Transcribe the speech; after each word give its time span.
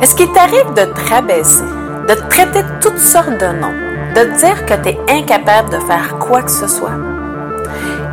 Est-ce 0.00 0.14
qu'il 0.14 0.30
t'arrive 0.32 0.74
de 0.74 0.84
te 0.84 1.10
rabaisser, 1.10 1.64
de 2.08 2.14
te 2.14 2.28
traiter 2.30 2.62
de 2.62 2.80
toutes 2.80 3.00
sortes 3.00 3.30
de 3.30 3.60
noms, 3.60 3.74
de 4.14 4.22
te 4.22 4.38
dire 4.38 4.64
que 4.64 4.74
tu 4.74 4.90
es 4.90 4.98
incapable 5.10 5.70
de 5.70 5.78
faire 5.80 6.18
quoi 6.20 6.42
que 6.42 6.50
ce 6.50 6.68
soit? 6.68 6.92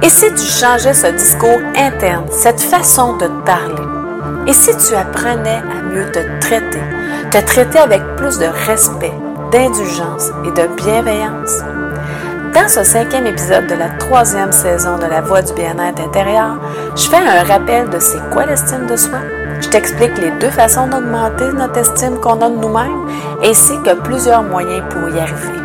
Et 0.02 0.10
si 0.10 0.34
tu 0.34 0.46
changeais 0.46 0.96
ce 0.96 1.08
discours 1.08 1.62
interne, 1.78 2.26
cette 2.32 2.60
façon 2.60 3.18
de 3.18 3.28
parler? 3.46 3.88
Et 4.48 4.54
si 4.54 4.76
tu 4.78 4.96
apprenais 4.96 5.62
à 5.62 5.84
mieux 5.84 6.12
te 6.12 6.20
traiter, 6.40 6.82
te 7.30 7.38
traiter 7.46 7.80
avec 7.80 8.02
plus 8.16 8.40
de 8.40 8.48
respect, 8.68 9.14
d'indulgence 9.52 10.32
et 10.44 10.52
de 10.60 10.68
bienveillance? 10.76 11.60
Dans 12.56 12.68
ce 12.68 12.84
cinquième 12.84 13.28
épisode 13.28 13.68
de 13.68 13.76
la 13.76 13.90
troisième 13.90 14.52
saison 14.52 14.98
de 14.98 15.06
La 15.06 15.22
Voix 15.22 15.44
du 15.44 15.54
bien-être 15.54 16.02
intérieur, 16.02 16.58
je 16.96 17.10
fais 17.10 17.18
un 17.18 17.44
rappel 17.44 17.90
de 17.90 18.00
c'est 18.00 18.30
quoi 18.32 18.46
l'estime 18.46 18.88
de 18.88 18.96
soi. 18.96 19.20
Je 19.66 19.72
t'explique 19.72 20.16
les 20.20 20.30
deux 20.40 20.52
façons 20.52 20.86
d'augmenter 20.86 21.52
notre 21.52 21.78
estime 21.78 22.20
qu'on 22.20 22.40
a 22.40 22.50
de 22.50 22.56
nous-mêmes, 22.56 23.10
ainsi 23.44 23.74
que 23.82 23.96
plusieurs 23.96 24.44
moyens 24.44 24.84
pour 24.92 25.10
y 25.10 25.20
arriver. 25.20 25.60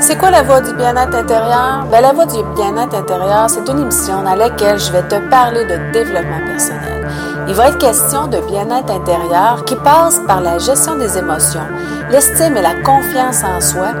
C'est 0.00 0.18
quoi 0.18 0.32
la 0.32 0.42
voie 0.42 0.60
du 0.60 0.74
bien-être 0.74 1.14
intérieur? 1.14 1.86
Ben, 1.88 2.00
la 2.02 2.12
voie 2.12 2.26
du 2.26 2.42
bien-être 2.56 2.96
intérieur, 2.96 3.48
c'est 3.48 3.66
une 3.70 3.78
émission 3.78 4.22
dans 4.22 4.34
laquelle 4.34 4.78
je 4.80 4.90
vais 4.90 5.04
te 5.04 5.14
parler 5.30 5.64
de 5.64 5.92
développement 5.92 6.44
personnel. 6.46 7.08
Il 7.46 7.54
va 7.54 7.68
être 7.68 7.78
question 7.78 8.26
de 8.26 8.38
bien-être 8.38 8.90
intérieur 8.90 9.64
qui 9.64 9.76
passe 9.76 10.20
par 10.26 10.40
la 10.40 10.58
gestion 10.58 10.96
des 10.96 11.16
émotions, 11.16 11.68
l'estime 12.10 12.56
et 12.56 12.62
la 12.62 12.74
confiance 12.82 13.44
en 13.44 13.60
soi, 13.60 13.92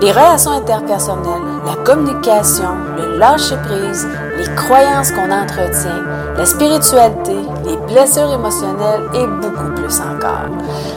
les 0.00 0.12
relations 0.12 0.52
interpersonnelles, 0.52 1.51
la 1.64 1.74
communication, 1.84 2.76
le 2.96 3.18
lâcher-prise, 3.18 4.08
les 4.36 4.54
croyances 4.54 5.12
qu'on 5.12 5.30
entretient, 5.30 6.02
la 6.36 6.44
spiritualité, 6.44 7.36
les 7.64 7.76
blessures 7.92 8.32
émotionnelles 8.32 9.08
et 9.14 9.26
beaucoup 9.26 9.72
plus 9.74 10.00
encore. 10.00 10.48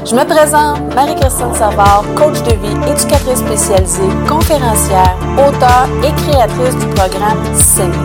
Je 0.05 0.15
me 0.15 0.23
présente, 0.25 0.93
Marie-Christine 0.95 1.53
Savard, 1.53 2.03
coach 2.15 2.41
de 2.43 2.55
vie, 2.55 2.91
éducatrice 2.91 3.39
spécialisée, 3.39 4.09
conférencière, 4.27 5.15
auteure 5.37 5.87
et 6.03 6.13
créatrice 6.21 6.75
du 6.77 6.87
programme 6.87 7.43
CEMI. 7.53 7.95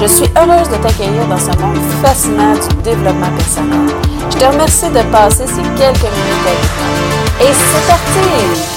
Je 0.00 0.06
suis 0.06 0.30
heureuse 0.36 0.68
de 0.68 0.76
t'accueillir 0.82 1.26
dans 1.28 1.38
ce 1.38 1.56
monde 1.58 1.78
fascinant 2.02 2.54
du 2.54 2.82
développement 2.82 3.30
personnel. 3.36 3.94
Je 4.30 4.38
te 4.38 4.44
remercie 4.44 4.90
de 4.90 5.02
passer 5.12 5.46
ces 5.46 5.62
quelques 5.62 6.02
minutes 6.02 6.46
avec 6.46 6.70
moi. 6.78 7.48
Et 7.48 7.52
c'est 7.52 7.86
parti! 7.86 8.71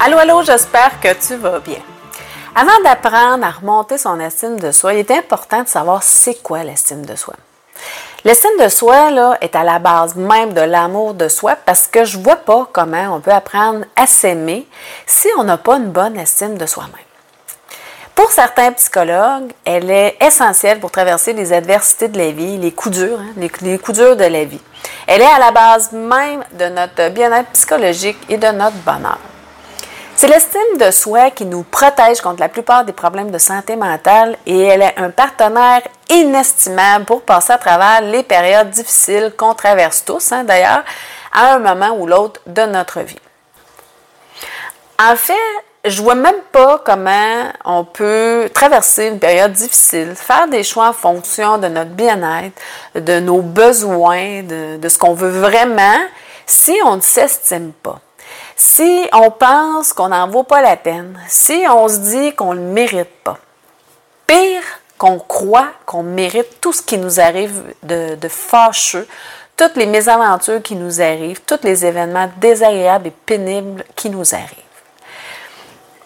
Allô, 0.00 0.18
allô, 0.18 0.42
j'espère 0.42 1.00
que 1.00 1.14
tu 1.14 1.36
vas 1.36 1.60
bien. 1.60 1.78
Avant 2.54 2.82
d'apprendre 2.82 3.46
à 3.46 3.50
remonter 3.50 3.96
son 3.96 4.18
estime 4.18 4.58
de 4.58 4.72
soi, 4.72 4.92
il 4.92 4.98
est 4.98 5.10
important 5.12 5.62
de 5.62 5.68
savoir 5.68 6.02
c'est 6.02 6.42
quoi 6.42 6.64
l'estime 6.64 7.06
de 7.06 7.14
soi. 7.14 7.34
L'estime 8.24 8.58
de 8.60 8.68
soi 8.68 9.36
est 9.40 9.54
à 9.54 9.62
la 9.62 9.78
base 9.78 10.16
même 10.16 10.52
de 10.52 10.60
l'amour 10.60 11.14
de 11.14 11.28
soi 11.28 11.56
parce 11.64 11.86
que 11.86 12.04
je 12.04 12.18
ne 12.18 12.24
vois 12.24 12.36
pas 12.36 12.68
comment 12.72 13.14
on 13.14 13.20
peut 13.20 13.30
apprendre 13.30 13.84
à 13.94 14.06
s'aimer 14.08 14.66
si 15.06 15.28
on 15.38 15.44
n'a 15.44 15.58
pas 15.58 15.76
une 15.76 15.90
bonne 15.90 16.18
estime 16.18 16.58
de 16.58 16.66
soi-même. 16.66 16.92
Pour 18.16 18.32
certains 18.32 18.72
psychologues, 18.72 19.52
elle 19.64 19.90
est 19.90 20.16
essentielle 20.20 20.80
pour 20.80 20.90
traverser 20.90 21.32
les 21.32 21.52
adversités 21.52 22.08
de 22.08 22.18
la 22.18 22.32
vie, 22.32 22.58
les 22.58 22.72
coups 22.72 22.96
durs, 22.96 23.20
hein, 23.20 23.48
les 23.62 23.78
coups 23.78 23.98
durs 23.98 24.16
de 24.16 24.24
la 24.24 24.44
vie. 24.44 24.60
Elle 25.06 25.22
est 25.22 25.24
à 25.24 25.38
la 25.38 25.52
base 25.52 25.92
même 25.92 26.44
de 26.52 26.66
notre 26.66 27.10
bien-être 27.10 27.50
psychologique 27.50 28.18
et 28.28 28.36
de 28.36 28.48
notre 28.48 28.76
bonheur. 28.78 29.18
C'est 30.16 30.28
l'estime 30.28 30.78
de 30.78 30.90
soi 30.92 31.30
qui 31.32 31.44
nous 31.44 31.64
protège 31.64 32.20
contre 32.20 32.40
la 32.40 32.48
plupart 32.48 32.84
des 32.84 32.92
problèmes 32.92 33.32
de 33.32 33.38
santé 33.38 33.74
mentale 33.74 34.38
et 34.46 34.58
elle 34.60 34.82
est 34.82 34.94
un 34.96 35.10
partenaire 35.10 35.82
inestimable 36.08 37.04
pour 37.04 37.22
passer 37.22 37.52
à 37.52 37.58
travers 37.58 38.00
les 38.00 38.22
périodes 38.22 38.70
difficiles 38.70 39.32
qu'on 39.36 39.54
traverse 39.54 40.04
tous, 40.04 40.30
hein, 40.30 40.44
d'ailleurs, 40.44 40.84
à 41.32 41.54
un 41.54 41.58
moment 41.58 41.96
ou 41.98 42.06
l'autre 42.06 42.40
de 42.46 42.62
notre 42.62 43.00
vie. 43.00 43.18
En 45.02 45.16
fait, 45.16 45.34
je 45.84 46.00
vois 46.00 46.14
même 46.14 46.42
pas 46.52 46.80
comment 46.84 47.42
on 47.64 47.84
peut 47.84 48.48
traverser 48.54 49.08
une 49.08 49.18
période 49.18 49.52
difficile, 49.52 50.14
faire 50.14 50.46
des 50.46 50.62
choix 50.62 50.88
en 50.88 50.92
fonction 50.92 51.58
de 51.58 51.66
notre 51.66 51.90
bien-être, 51.90 52.58
de 52.94 53.18
nos 53.18 53.42
besoins, 53.42 54.44
de, 54.44 54.76
de 54.76 54.88
ce 54.88 54.96
qu'on 54.96 55.14
veut 55.14 55.40
vraiment, 55.40 55.98
si 56.46 56.74
on 56.84 56.96
ne 56.96 57.02
s'estime 57.02 57.72
pas. 57.82 58.00
Si 58.56 59.08
on 59.12 59.30
pense 59.30 59.92
qu'on 59.92 60.08
n'en 60.08 60.28
vaut 60.28 60.44
pas 60.44 60.62
la 60.62 60.76
peine, 60.76 61.18
si 61.28 61.64
on 61.68 61.88
se 61.88 61.98
dit 61.98 62.34
qu'on 62.34 62.54
ne 62.54 62.60
le 62.60 62.66
mérite 62.66 63.22
pas, 63.24 63.38
pire 64.26 64.62
qu'on 64.98 65.18
croit 65.18 65.68
qu'on 65.86 66.02
mérite 66.02 66.60
tout 66.60 66.72
ce 66.72 66.82
qui 66.82 66.98
nous 66.98 67.20
arrive 67.20 67.74
de, 67.82 68.16
fâcheux, 68.28 69.06
toutes 69.56 69.76
les 69.76 69.86
mésaventures 69.86 70.62
qui 70.62 70.76
nous 70.76 71.00
arrivent, 71.00 71.40
tous 71.42 71.60
les 71.62 71.84
événements 71.84 72.30
désagréables 72.38 73.08
et 73.08 73.12
pénibles 73.26 73.84
qui 73.96 74.08
nous 74.08 74.34
arrivent. 74.34 74.48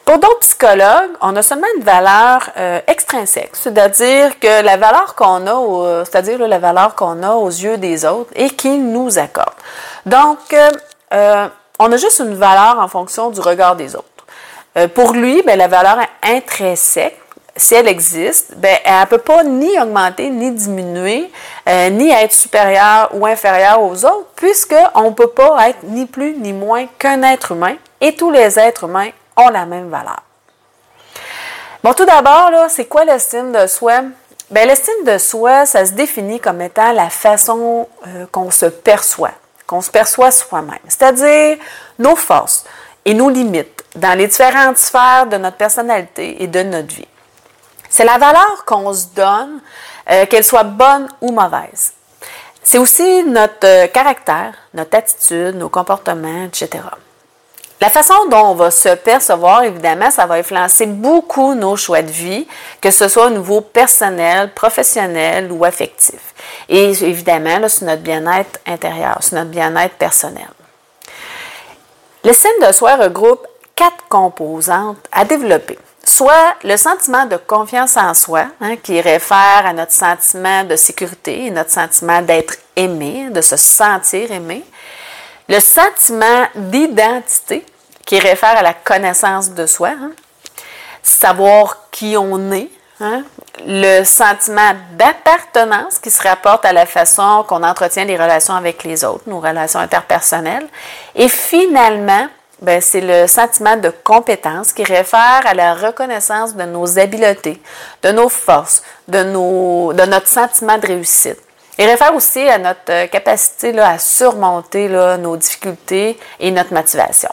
Pour 0.05 0.19
d'autres 0.19 0.41
psychologues, 0.41 1.11
on 1.21 1.37
a 1.37 1.43
seulement 1.43 1.67
une 1.77 1.85
valeur 1.85 2.49
euh, 2.57 2.81
extrinsèque, 2.87 3.51
c'est-à-dire 3.53 4.39
que 4.39 4.63
la 4.63 4.79
valeur 4.79 5.15
qu'on 5.15 5.47
a, 5.47 6.05
c'est-à-dire 6.07 6.39
la 6.39 6.59
valeur 6.59 6.95
qu'on 6.95 7.23
a 7.23 7.33
aux 7.33 7.51
yeux 7.51 7.77
des 7.77 8.07
autres 8.07 8.31
et 8.35 8.49
qui 8.49 8.79
nous 8.79 9.19
accorde. 9.19 9.53
Donc, 10.07 10.39
euh, 10.55 10.71
euh, 11.13 11.49
on 11.79 11.93
a 11.93 11.97
juste 11.97 12.19
une 12.21 12.35
valeur 12.35 12.79
en 12.79 12.89
fonction 12.89 13.31
du 13.31 13.41
regard 13.41 13.77
des 13.77 13.95
autres. 13.95 14.07
Euh, 14.77 14.89
pour 14.89 15.13
lui, 15.13 15.43
ben, 15.43 15.59
la 15.59 15.69
valeur 15.69 15.99
intrinsèque, 16.23 17.19
si 17.57 17.75
elle 17.75 17.89
existe, 17.89 18.55
ben, 18.57 18.77
elle 18.85 19.01
ne 19.01 19.07
peut 19.07 19.19
pas 19.19 19.43
ni 19.43 19.79
augmenter, 19.81 20.31
ni 20.31 20.53
diminuer, 20.53 21.31
euh, 21.69 21.91
ni 21.91 22.11
être 22.11 22.33
supérieure 22.33 23.11
ou 23.15 23.27
inférieure 23.27 23.83
aux 23.83 24.05
autres, 24.05 24.27
puisqu'on 24.37 25.11
ne 25.11 25.15
peut 25.15 25.31
pas 25.31 25.69
être 25.69 25.83
ni 25.85 26.07
plus 26.07 26.35
ni 26.35 26.53
moins 26.53 26.87
qu'un 26.99 27.23
être 27.23 27.53
humain, 27.53 27.77
et 28.01 28.15
tous 28.15 28.31
les 28.31 28.59
êtres 28.59 28.85
humains 28.85 29.11
ont 29.37 29.49
la 29.49 29.67
même 29.67 29.89
valeur. 29.89 30.23
Bon, 31.83 31.93
tout 31.95 32.05
d'abord, 32.05 32.51
c'est 32.69 32.87
quoi 32.87 33.05
l'estime 33.05 33.53
de 33.53 33.67
soi? 33.67 34.03
Ben, 34.51 34.67
l'estime 34.67 35.05
de 35.05 35.19
soi, 35.19 35.67
ça 35.67 35.85
se 35.85 35.93
définit 35.93 36.41
comme 36.41 36.61
étant 36.61 36.93
la 36.93 37.11
façon 37.11 37.89
euh, 38.07 38.27
qu'on 38.31 38.51
se 38.51 38.67
perçoit 38.67 39.33
qu'on 39.69 39.83
se 39.83 39.91
perçoit 39.91 40.31
soi-même, 40.33 40.79
c'est-à-dire 40.89 41.59
nos 41.99 42.17
forces 42.17 42.65
et 43.05 43.13
nos 43.15 43.29
limites 43.29 43.85
dans 43.95 44.17
les 44.17 44.27
différentes 44.27 44.79
sphères 44.79 45.27
de 45.27 45.37
notre 45.37 45.59
personnalité 45.59 46.43
et 46.43 46.47
de 46.47 46.63
notre 46.63 46.95
vie. 46.95 47.07
C'est 47.91 48.05
la 48.05 48.19
valeur 48.19 48.65
qu'on 48.67 48.93
se 48.93 49.07
donne, 49.15 49.61
euh, 50.11 50.27
qu'elle 50.27 50.45
soit 50.45 50.65
bonne 50.65 51.09
ou 51.21 51.33
mauvaise. 51.33 51.93
C'est 52.63 52.79
aussi 52.79 53.23
notre 53.25 53.67
euh, 53.67 53.87
caractère, 53.89 54.55
notre 54.73 54.97
attitude, 54.97 55.55
nos 55.57 55.69
comportements, 55.69 56.45
etc. 56.45 56.81
La 57.81 57.91
façon 57.91 58.15
dont 58.29 58.51
on 58.51 58.55
va 58.55 58.73
se 58.73 58.89
percevoir, 58.97 59.63
évidemment, 59.63 60.11
ça 60.11 60.27
va 60.27 60.35
influencer 60.35 60.87
beaucoup 60.87 61.55
nos 61.55 61.77
choix 61.77 62.03
de 62.03 62.11
vie, 62.11 62.47
que 62.81 62.91
ce 62.91 63.07
soit 63.07 63.27
au 63.27 63.31
niveau 63.31 63.61
personnel, 63.61 64.53
professionnel 64.53 65.53
ou 65.53 65.65
affectif. 65.65 66.35
Et 66.69 66.91
évidemment, 66.91 67.69
c'est 67.69 67.85
notre 67.85 68.03
bien-être 68.03 68.59
intérieur, 68.67 69.19
c'est 69.21 69.37
notre 69.37 69.51
bien-être 69.51 69.95
personnel. 69.95 70.49
L'estime 72.25 72.67
de 72.67 72.73
soi 72.73 72.97
regroupe 72.97 73.47
quatre 73.77 74.09
composantes 74.09 74.99
à 75.13 75.25
développer. 75.25 75.79
Soit 76.03 76.57
le 76.65 76.77
sentiment 76.77 77.27
de 77.27 77.37
confiance 77.37 77.97
en 77.97 78.13
soi, 78.13 78.47
hein, 78.61 78.77
qui 78.77 79.01
réfère 79.01 79.65
à 79.65 79.73
notre 79.73 79.93
sentiment 79.93 80.65
de 80.65 80.75
sécurité 80.75 81.45
et 81.47 81.51
notre 81.51 81.71
sentiment 81.71 82.23
d'être 82.23 82.57
aimé, 82.75 83.29
de 83.31 83.41
se 83.41 83.57
sentir 83.57 84.33
aimé. 84.33 84.65
Le 85.49 85.61
sentiment 85.61 86.47
d'identité, 86.55 87.65
qui 88.05 88.19
réfère 88.19 88.57
à 88.57 88.63
la 88.63 88.75
connaissance 88.75 89.51
de 89.51 89.67
soi, 89.67 89.91
hein. 89.91 90.13
savoir 91.03 91.89
qui 91.91 92.17
on 92.19 92.53
est, 92.53 92.71
hein. 93.01 93.23
le 93.67 94.05
sentiment 94.05 94.73
d'appartenance 94.93 95.99
qui 95.99 96.11
se 96.11 96.23
rapporte 96.23 96.67
à 96.67 96.73
la 96.75 96.85
façon 96.85 97.45
qu'on 97.49 97.63
entretient 97.63 98.05
les 98.05 98.19
relations 98.19 98.55
avec 98.55 98.85
les 98.85 99.05
autres, 99.05 99.25
nos 99.27 99.41
relations 99.41 99.81
interpersonnelles, 99.81 100.67
et 101.15 101.29
finalement, 101.29 102.29
ben, 102.61 102.81
c'est 102.83 103.01
le 103.01 103.27
sentiment 103.27 103.77
de 103.77 103.89
compétence 104.05 104.73
qui 104.73 104.85
réfère 104.85 105.43
à 105.47 105.55
la 105.55 105.75
reconnaissance 105.75 106.57
de 106.57 106.65
nos 106.65 106.99
habiletés, 106.99 107.63
de 108.03 108.11
nos 108.11 108.29
forces, 108.29 108.83
de, 109.07 109.23
nos, 109.23 109.93
de 109.95 110.03
notre 110.03 110.29
sentiment 110.29 110.77
de 110.77 110.87
réussite. 110.87 111.39
Il 111.79 111.87
réfère 111.87 112.15
aussi 112.15 112.41
à 112.41 112.59
notre 112.59 112.91
euh, 112.91 113.07
capacité 113.07 113.79
à 113.79 113.99
surmonter 113.99 114.89
nos 114.89 115.37
difficultés 115.37 116.19
et 116.41 116.51
notre 116.51 116.75
motivation. 116.75 117.31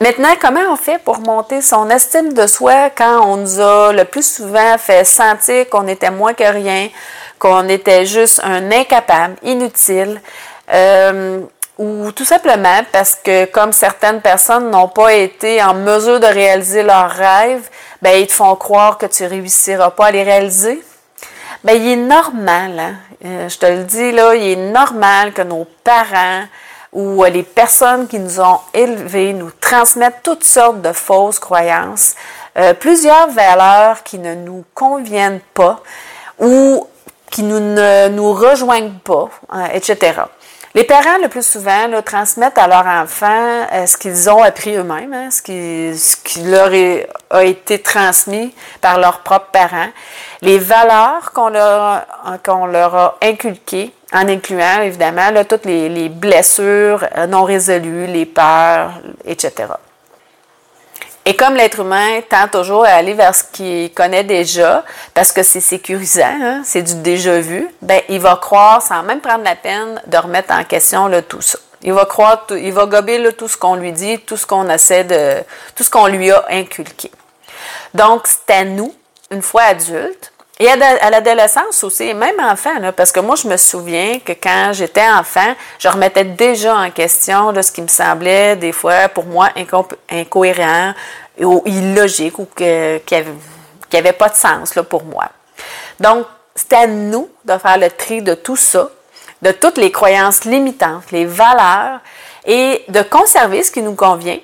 Maintenant, 0.00 0.34
comment 0.40 0.60
on 0.70 0.76
fait 0.76 0.98
pour 0.98 1.18
monter 1.18 1.60
son 1.60 1.90
estime 1.90 2.32
de 2.32 2.46
soi 2.46 2.90
quand 2.90 3.20
on 3.24 3.36
nous 3.36 3.60
a 3.60 3.92
le 3.92 4.04
plus 4.04 4.24
souvent 4.24 4.78
fait 4.78 5.04
sentir 5.04 5.68
qu'on 5.68 5.88
était 5.88 6.10
moins 6.10 6.34
que 6.34 6.44
rien, 6.44 6.88
qu'on 7.40 7.68
était 7.68 8.06
juste 8.06 8.40
un 8.44 8.70
incapable, 8.70 9.34
inutile, 9.42 10.20
euh, 10.72 11.40
ou 11.78 12.12
tout 12.12 12.24
simplement 12.24 12.80
parce 12.92 13.16
que 13.16 13.46
comme 13.46 13.72
certaines 13.72 14.20
personnes 14.20 14.70
n'ont 14.70 14.88
pas 14.88 15.14
été 15.14 15.62
en 15.62 15.74
mesure 15.74 16.20
de 16.20 16.26
réaliser 16.26 16.84
leurs 16.84 17.10
rêves, 17.10 17.68
ben 18.00 18.20
ils 18.20 18.26
te 18.26 18.32
font 18.32 18.54
croire 18.54 18.98
que 18.98 19.06
tu 19.06 19.24
réussiras 19.24 19.90
pas 19.90 20.06
à 20.06 20.10
les 20.12 20.22
réaliser? 20.22 20.80
Ben, 21.64 21.74
il 21.76 21.88
est 21.88 21.96
normal, 21.96 22.78
hein. 22.78 22.94
euh, 23.24 23.48
je 23.48 23.58
te 23.58 23.66
le 23.66 23.84
dis 23.84 24.12
là, 24.12 24.34
il 24.34 24.42
est 24.42 24.70
normal 24.70 25.32
que 25.32 25.42
nos 25.42 25.66
parents 25.84 26.44
ou 26.92 27.22
les 27.24 27.42
personnes 27.42 28.08
qui 28.08 28.18
nous 28.18 28.40
ont 28.40 28.60
élevés 28.72 29.32
nous 29.32 29.50
transmettent 29.60 30.22
toutes 30.22 30.44
sortes 30.44 30.80
de 30.80 30.92
fausses 30.92 31.38
croyances, 31.38 32.14
euh, 32.56 32.74
plusieurs 32.74 33.28
valeurs 33.30 34.02
qui 34.02 34.18
ne 34.18 34.34
nous 34.34 34.64
conviennent 34.74 35.40
pas 35.54 35.80
ou 36.38 36.86
qui 37.30 37.42
nous, 37.42 37.60
ne 37.60 38.08
nous 38.08 38.32
rejoignent 38.32 38.98
pas, 39.04 39.28
hein, 39.50 39.68
etc. 39.72 40.22
Les 40.78 40.84
parents, 40.84 41.18
le 41.20 41.26
plus 41.26 41.44
souvent, 41.44 41.88
transmettent 42.04 42.56
à 42.56 42.68
leurs 42.68 42.86
enfants 42.86 43.66
euh, 43.72 43.84
ce 43.84 43.96
qu'ils 43.96 44.30
ont 44.30 44.44
appris 44.44 44.76
eux-mêmes, 44.76 45.12
hein, 45.12 45.28
ce, 45.28 45.42
qui, 45.42 46.42
leur 46.44 46.70
a 47.30 47.42
été 47.42 47.82
transmis 47.82 48.54
par 48.80 49.00
leurs 49.00 49.18
propres 49.24 49.50
parents, 49.50 49.88
les 50.40 50.58
valeurs 50.58 51.32
qu'on 51.32 51.48
leur, 51.48 52.02
qu'on 52.44 52.66
leur 52.66 52.94
a 52.94 53.18
inculquées, 53.22 53.92
en 54.12 54.28
incluant 54.28 54.82
évidemment 54.82 55.32
toutes 55.48 55.64
les, 55.64 55.88
les 55.88 56.08
blessures 56.08 57.04
euh, 57.16 57.26
non 57.26 57.42
résolues, 57.42 58.06
les 58.06 58.26
peurs, 58.26 58.92
etc. 59.24 59.72
Et 61.28 61.36
comme 61.36 61.56
l'être 61.56 61.80
humain 61.80 62.22
tend 62.26 62.48
toujours 62.48 62.86
à 62.86 62.92
aller 62.92 63.12
vers 63.12 63.34
ce 63.34 63.44
qu'il 63.52 63.92
connaît 63.92 64.24
déjà, 64.24 64.82
parce 65.12 65.30
que 65.30 65.42
c'est 65.42 65.60
sécurisant, 65.60 66.22
hein, 66.24 66.62
c'est 66.64 66.80
du 66.80 66.94
déjà 67.02 67.38
vu, 67.38 67.68
ben, 67.82 68.00
il 68.08 68.18
va 68.18 68.36
croire, 68.36 68.80
sans 68.80 69.02
même 69.02 69.20
prendre 69.20 69.44
la 69.44 69.54
peine 69.54 70.00
de 70.06 70.16
remettre 70.16 70.54
en 70.54 70.64
question 70.64 71.10
tout 71.28 71.42
ça. 71.42 71.58
Il 71.82 71.92
va 71.92 72.06
croire, 72.06 72.46
il 72.52 72.72
va 72.72 72.86
gober 72.86 73.30
tout 73.36 73.46
ce 73.46 73.58
qu'on 73.58 73.74
lui 73.74 73.92
dit, 73.92 74.18
tout 74.20 74.38
ce 74.38 74.46
qu'on 74.46 74.70
essaie 74.70 75.04
de, 75.04 75.44
tout 75.76 75.84
ce 75.84 75.90
qu'on 75.90 76.06
lui 76.06 76.30
a 76.30 76.46
inculqué. 76.48 77.10
Donc, 77.92 78.26
c'est 78.26 78.54
à 78.54 78.64
nous, 78.64 78.94
une 79.30 79.42
fois 79.42 79.64
adulte, 79.64 80.32
et 80.60 80.68
à 80.68 81.10
l'adolescence 81.10 81.84
aussi, 81.84 82.12
même 82.14 82.40
enfant, 82.40 82.70
parce 82.96 83.12
que 83.12 83.20
moi, 83.20 83.36
je 83.36 83.46
me 83.46 83.56
souviens 83.56 84.18
que 84.18 84.32
quand 84.32 84.70
j'étais 84.72 85.08
enfant, 85.08 85.54
je 85.78 85.88
remettais 85.88 86.24
déjà 86.24 86.76
en 86.76 86.90
question 86.90 87.54
ce 87.62 87.70
qui 87.70 87.82
me 87.82 87.88
semblait 87.88 88.56
des 88.56 88.72
fois 88.72 89.08
pour 89.08 89.24
moi 89.24 89.50
incohérent 90.10 90.94
ou 91.40 91.62
illogique 91.64 92.38
ou 92.40 92.48
qui 92.56 92.64
n'avait 92.64 94.12
pas 94.12 94.28
de 94.28 94.34
sens 94.34 94.74
là, 94.74 94.82
pour 94.82 95.04
moi. 95.04 95.26
Donc, 96.00 96.26
c'est 96.54 96.72
à 96.72 96.86
nous 96.88 97.28
de 97.44 97.56
faire 97.56 97.78
le 97.78 97.90
tri 97.90 98.20
de 98.20 98.34
tout 98.34 98.56
ça, 98.56 98.90
de 99.42 99.52
toutes 99.52 99.78
les 99.78 99.92
croyances 99.92 100.44
limitantes, 100.44 101.12
les 101.12 101.24
valeurs, 101.24 102.00
et 102.44 102.84
de 102.88 103.02
conserver 103.02 103.62
ce 103.62 103.70
qui 103.70 103.82
nous 103.82 103.94
convient, 103.94 104.38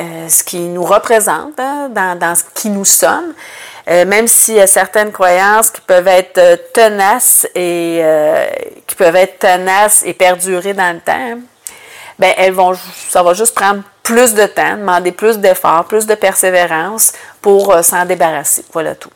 euh, 0.00 0.28
ce 0.28 0.42
qui 0.42 0.58
nous 0.58 0.82
représente 0.82 1.60
hein, 1.60 1.88
dans, 1.90 2.34
ce 2.34 2.42
qui 2.54 2.70
nous 2.70 2.86
sommes, 2.86 3.34
euh, 3.90 4.04
même 4.04 4.28
s'il 4.28 4.54
y 4.54 4.60
a 4.60 4.68
certaines 4.68 5.10
croyances 5.10 5.70
qui 5.70 5.80
peuvent 5.80 6.06
être 6.06 6.38
euh, 6.38 6.56
tenaces 6.72 7.44
et 7.56 7.98
euh, 8.02 8.46
qui 8.86 8.94
peuvent 8.94 9.16
être 9.16 9.40
tenaces 9.40 10.04
et 10.04 10.14
perdurer 10.14 10.74
dans 10.74 10.94
le 10.94 11.00
temps, 11.00 11.40
ben 12.16 12.32
elles 12.36 12.52
vont, 12.52 12.72
ça 13.08 13.24
va 13.24 13.34
juste 13.34 13.54
prendre 13.54 13.82
plus 14.04 14.34
de 14.34 14.46
temps, 14.46 14.76
demander 14.76 15.10
plus 15.10 15.38
d'efforts, 15.38 15.86
plus 15.86 16.06
de 16.06 16.14
persévérance 16.14 17.14
pour 17.42 17.74
s'en 17.82 18.04
débarrasser. 18.04 18.64
Voilà 18.72 18.94
tout. 18.94 19.10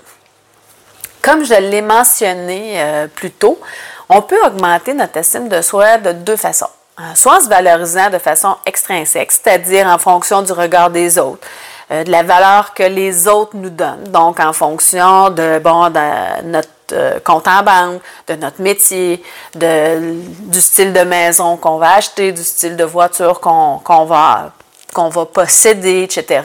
Comme 1.23 1.45
je 1.45 1.55
l'ai 1.55 1.83
mentionné 1.83 3.09
plus 3.15 3.31
tôt, 3.31 3.61
on 4.09 4.23
peut 4.23 4.41
augmenter 4.45 4.95
notre 4.95 5.17
estime 5.19 5.49
de 5.49 5.61
soi 5.63 5.99
de 5.99 6.13
deux 6.13 6.37
façons. 6.37 6.69
Soit 7.15 7.39
en 7.39 7.41
se 7.41 7.49
valorisant 7.49 8.09
de 8.09 8.19
façon 8.19 8.57
extrinsèque, 8.67 9.33
c'est-à-dire 9.33 9.87
en 9.87 9.99
fonction 9.99 10.43
du 10.43 10.53
regard 10.53 10.91
des 10.91 11.19
autres. 11.19 11.47
Euh, 11.95 12.03
de 12.03 12.11
la 12.11 12.23
valeur 12.23 12.75
que 12.75 12.83
les 12.83 13.29
autres 13.29 13.53
nous 13.55 13.71
donnent. 13.71 14.05
Donc, 14.09 14.41
en 14.41 14.53
fonction 14.53 15.31
de, 15.31 15.59
bon, 15.61 15.91
de 15.91 16.43
notre 16.45 16.69
euh, 16.93 17.21
compte 17.23 17.47
en 17.47 17.63
banque, 17.63 18.03
de 18.27 18.35
notre 18.35 18.61
métier, 18.61 19.23
de, 19.55 20.15
du 20.51 20.61
style 20.61 20.93
de 20.93 21.01
maison 21.01 21.57
qu'on 21.57 21.79
va 21.79 21.95
acheter, 21.95 22.33
du 22.33 22.43
style 22.43 22.77
de 22.77 22.85
voiture 22.85 23.41
qu'on 23.41 24.05
va, 24.05 24.51
va 24.97 25.27
posséder, 25.27 26.03
etc. 26.03 26.43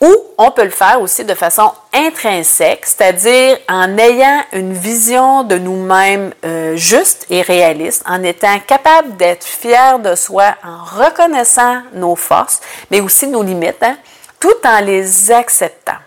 Ou 0.00 0.14
on 0.36 0.50
peut 0.50 0.64
le 0.64 0.70
faire 0.70 1.00
aussi 1.00 1.24
de 1.24 1.34
façon 1.34 1.72
intrinsèque, 1.94 2.84
c'est-à-dire 2.84 3.56
en 3.70 3.96
ayant 3.96 4.42
une 4.52 4.74
vision 4.74 5.44
de 5.44 5.56
nous-mêmes 5.56 6.34
euh, 6.44 6.76
juste 6.76 7.26
et 7.30 7.40
réaliste, 7.40 8.02
en 8.06 8.22
étant 8.22 8.58
capable 8.66 9.16
d'être 9.16 9.44
fier 9.44 9.98
de 9.98 10.14
soi, 10.14 10.54
en 10.62 10.84
reconnaissant 10.84 11.80
nos 11.94 12.16
forces, 12.16 12.60
mais 12.90 13.00
aussi 13.00 13.28
nos 13.28 13.42
limites. 13.42 13.82
Hein 13.82 13.96
tout 14.40 14.66
en 14.66 14.80
les 14.80 15.30
acceptant. 15.30 15.98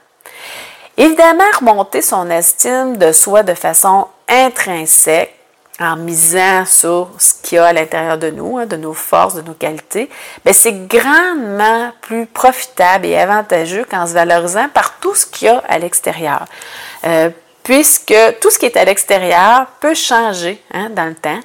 Évidemment, 0.97 1.45
remonter 1.59 2.01
son 2.01 2.29
estime 2.29 2.97
de 2.97 3.11
soi 3.11 3.43
de 3.43 3.53
façon 3.53 4.07
intrinsèque, 4.27 5.33
en 5.79 5.95
misant 5.95 6.65
sur 6.65 7.09
ce 7.17 7.35
qu'il 7.41 7.55
y 7.55 7.59
a 7.59 7.67
à 7.67 7.73
l'intérieur 7.73 8.17
de 8.17 8.29
nous, 8.29 8.57
hein, 8.57 8.65
de 8.65 8.75
nos 8.75 8.93
forces, 8.93 9.35
de 9.35 9.41
nos 9.41 9.53
qualités, 9.53 10.09
c'est 10.51 10.87
grandement 10.87 11.91
plus 12.01 12.25
profitable 12.25 13.05
et 13.05 13.17
avantageux 13.17 13.85
qu'en 13.89 14.05
se 14.05 14.13
valorisant 14.13 14.67
par 14.73 14.99
tout 14.99 15.15
ce 15.15 15.25
qu'il 15.25 15.47
y 15.47 15.49
a 15.49 15.63
à 15.69 15.79
l'extérieur. 15.79 16.45
Euh, 17.05 17.29
puisque 17.63 18.15
tout 18.41 18.49
ce 18.49 18.59
qui 18.59 18.65
est 18.65 18.75
à 18.75 18.83
l'extérieur 18.83 19.67
peut 19.79 19.93
changer 19.93 20.61
hein, 20.73 20.89
dans 20.89 21.05
le 21.05 21.15
temps, 21.15 21.39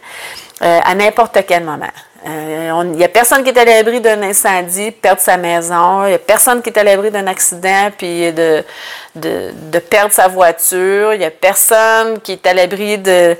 euh, 0.62 0.80
à 0.82 0.94
n'importe 0.94 1.38
quel 1.46 1.62
moment. 1.62 1.92
Euh, 2.26 2.82
il 2.84 2.90
n'y 2.92 3.04
a 3.04 3.08
personne 3.08 3.42
qui 3.44 3.50
est 3.50 3.58
à 3.58 3.64
l'abri 3.64 4.00
d'un 4.00 4.22
incendie, 4.22 4.90
perdre 4.92 5.20
sa 5.20 5.36
maison. 5.36 6.04
Il 6.04 6.08
n'y 6.08 6.14
a 6.14 6.18
personne 6.18 6.62
qui 6.62 6.70
est 6.70 6.78
à 6.78 6.82
l'abri 6.82 7.10
d'un 7.10 7.26
accident, 7.26 7.90
puis 7.96 8.32
de, 8.32 8.64
de, 9.14 9.78
perdre 9.78 10.12
sa 10.12 10.28
voiture. 10.28 11.12
Il 11.12 11.18
n'y 11.18 11.24
a 11.24 11.30
personne 11.30 12.20
qui 12.20 12.32
est 12.32 12.46
à 12.46 12.54
l'abri 12.54 12.96
de, 12.96 13.36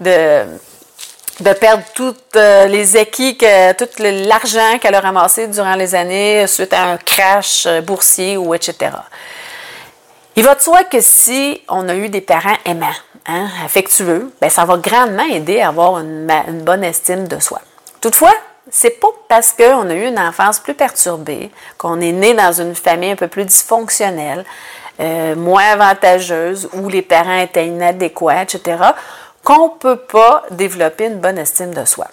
de, 0.00 1.52
perdre 1.60 1.82
toutes 1.94 2.36
euh, 2.36 2.66
les 2.66 2.96
acquis, 2.96 3.36
tout 3.76 3.88
l'argent 3.98 4.78
qu'elle 4.80 4.94
a 4.94 5.00
ramassé 5.00 5.46
durant 5.48 5.74
les 5.74 5.94
années 5.94 6.46
suite 6.46 6.72
à 6.72 6.84
un 6.84 6.96
crash 6.96 7.66
euh, 7.66 7.82
boursier 7.82 8.38
ou 8.38 8.54
etc. 8.54 8.92
Il 10.36 10.44
va 10.44 10.54
de 10.54 10.60
soi 10.60 10.84
que 10.84 11.00
si 11.00 11.60
on 11.68 11.86
a 11.90 11.94
eu 11.94 12.08
des 12.08 12.22
parents 12.22 12.56
aimants, 12.64 12.86
hein, 13.26 13.48
affectueux, 13.62 14.32
ben 14.40 14.48
ça 14.48 14.64
va 14.64 14.78
grandement 14.78 15.26
aider 15.26 15.60
à 15.60 15.68
avoir 15.68 15.98
une 15.98 16.62
bonne 16.64 16.84
estime 16.84 17.28
de 17.28 17.38
soi. 17.38 17.60
Toutefois, 18.02 18.34
c'est 18.68 19.00
pas 19.00 19.08
parce 19.28 19.52
qu'on 19.52 19.88
a 19.88 19.94
eu 19.94 20.06
une 20.08 20.18
enfance 20.18 20.58
plus 20.58 20.74
perturbée, 20.74 21.52
qu'on 21.78 22.00
est 22.00 22.12
né 22.12 22.34
dans 22.34 22.52
une 22.52 22.74
famille 22.74 23.12
un 23.12 23.16
peu 23.16 23.28
plus 23.28 23.44
dysfonctionnelle, 23.44 24.44
euh, 25.00 25.36
moins 25.36 25.70
avantageuse, 25.70 26.68
où 26.74 26.88
les 26.88 27.02
parents 27.02 27.38
étaient 27.38 27.66
inadéquats, 27.66 28.42
etc., 28.42 28.76
qu'on 29.44 29.68
ne 29.68 29.78
peut 29.78 29.96
pas 29.96 30.44
développer 30.50 31.06
une 31.06 31.20
bonne 31.20 31.38
estime 31.38 31.72
de 31.72 31.84
soi. 31.84 32.08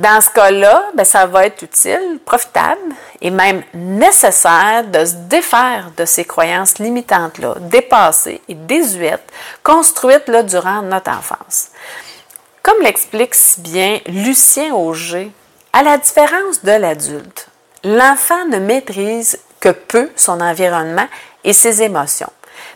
Dans 0.00 0.20
ce 0.20 0.30
cas-là, 0.30 0.84
ben, 0.94 1.04
ça 1.04 1.26
va 1.26 1.46
être 1.46 1.62
utile, 1.62 2.18
profitable 2.24 2.80
et 3.20 3.30
même 3.30 3.62
nécessaire 3.74 4.84
de 4.84 5.04
se 5.04 5.14
défaire 5.14 5.90
de 5.96 6.04
ces 6.04 6.24
croyances 6.24 6.78
limitantes-là, 6.78 7.54
dépassées 7.60 8.40
et 8.48 8.54
désuètes, 8.54 9.32
construites 9.62 10.28
là, 10.28 10.42
durant 10.42 10.82
notre 10.82 11.10
enfance. 11.10 11.68
Comme 12.68 12.82
l'explique 12.82 13.34
si 13.34 13.62
bien 13.62 13.98
Lucien 14.08 14.74
Auger, 14.74 15.30
à 15.72 15.82
la 15.82 15.96
différence 15.96 16.62
de 16.62 16.72
l'adulte, 16.72 17.48
l'enfant 17.82 18.44
ne 18.44 18.58
maîtrise 18.58 19.38
que 19.58 19.70
peu 19.70 20.10
son 20.16 20.42
environnement 20.42 21.08
et 21.44 21.54
ses 21.54 21.82
émotions. 21.82 22.30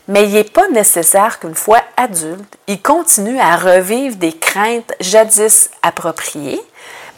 Mais 0.08 0.25
il 0.25 0.32
n'est 0.32 0.44
pas 0.44 0.66
nécessaire 0.68 1.38
qu'une 1.38 1.54
fois 1.54 1.82
adulte, 1.99 2.56
il 2.68 2.80
continue 2.80 3.38
à 3.38 3.58
revivre 3.58 4.16
des 4.16 4.32
craintes 4.32 4.94
jadis 4.99 5.68
appropriées, 5.82 6.62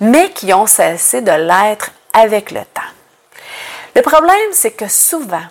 mais 0.00 0.30
qui 0.30 0.52
ont 0.52 0.66
cessé 0.66 1.20
de 1.20 1.30
l'être 1.30 1.92
avec 2.12 2.50
le 2.50 2.62
temps. 2.74 2.82
Le 3.94 4.02
problème, 4.02 4.50
c'est 4.50 4.72
que 4.72 4.88
souvent, 4.88 5.46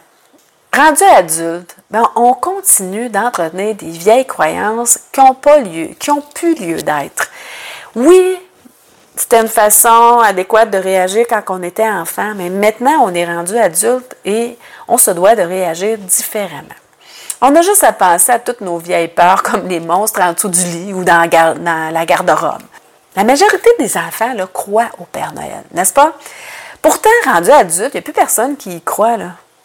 Rendu 0.76 1.04
adulte, 1.04 1.76
ben, 1.92 2.10
on 2.16 2.34
continue 2.34 3.08
d'entretenir 3.08 3.76
des 3.76 3.92
vieilles 3.92 4.26
croyances 4.26 4.98
qui 5.12 5.20
n'ont 5.20 5.36
pas 5.36 5.60
lieu, 5.60 5.90
qui 6.00 6.10
ont 6.10 6.24
plus 6.34 6.56
lieu 6.56 6.78
d'être. 6.78 7.30
Oui, 7.96 8.40
c'était 9.16 9.42
une 9.42 9.48
façon 9.48 10.20
adéquate 10.24 10.72
de 10.72 10.80
réagir 10.80 11.28
quand 11.30 11.44
on 11.50 11.62
était 11.62 11.88
enfant, 11.88 12.34
mais 12.36 12.50
maintenant 12.50 13.04
on 13.04 13.14
est 13.14 13.26
rendu 13.26 13.56
adulte 13.56 14.16
et 14.26 14.58
on 14.88 14.98
se 14.98 15.12
doit 15.12 15.36
de 15.36 15.44
réagir 15.44 16.00
différemment. 16.00 16.64
On 17.40 17.56
a 17.56 17.62
juste 17.62 17.84
à 17.84 17.94
penser 17.94 18.32
à 18.32 18.40
toutes 18.40 18.62
nos 18.62 18.80
vieilles 18.80 19.10
peurs 19.10 19.44
comme 19.44 19.68
les 19.68 19.80
monstres 19.80 20.22
en 20.22 20.34
dessous 20.34 20.50
du 20.50 20.64
lit 20.64 20.94
ou 20.94 21.04
dans 21.04 21.30
la 21.30 22.06
garde-robe. 22.08 22.64
La 23.16 23.24
majorité 23.24 23.70
des 23.78 23.96
enfants 23.96 24.34
là, 24.34 24.48
croient 24.52 24.90
au 24.98 25.04
Père 25.04 25.34
Noël, 25.34 25.64
n'est-ce 25.72 25.94
pas? 25.94 26.14
Pourtant, 26.82 27.10
rendu 27.26 27.52
adulte, 27.52 27.92
il 27.94 27.98
n'y 27.98 28.00
a 28.00 28.02
plus 28.02 28.12
personne 28.12 28.58
qui 28.58 28.78
y 28.78 28.82
croit. 28.82 29.18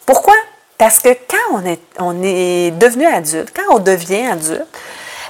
Pourquoi? 0.05 0.35
Parce 0.79 0.99
que 0.99 1.09
quand 1.09 1.55
on 1.55 1.65
est, 1.65 1.81
on 1.99 2.23
est 2.23 2.71
devenu 2.71 3.05
adulte, 3.05 3.53
quand 3.53 3.75
on 3.75 3.79
devient 3.79 4.27
adulte, 4.27 4.65